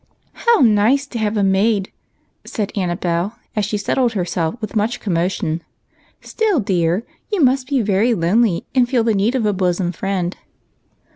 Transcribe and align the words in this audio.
"How 0.47 0.61
nice 0.61 1.05
to 1.05 1.19
have 1.19 1.37
a 1.37 1.43
maid!" 1.43 1.91
said 2.43 2.71
Annabel, 2.75 3.33
as 3.55 3.65
she 3.65 3.77
settled 3.77 4.13
herself 4.13 4.59
with 4.59 4.75
much 4.75 4.99
commotion." 4.99 5.61
Still, 6.21 6.59
dear, 6.59 7.03
you 7.31 7.39
must 7.39 7.67
be 7.67 7.81
very 7.83 8.15
lonely, 8.15 8.65
and 8.73 8.89
feel 8.89 9.03
the 9.03 9.13
need 9.13 9.35
of 9.35 9.45
a 9.45 9.53
bosom 9.53 9.91
friend." 9.91 10.35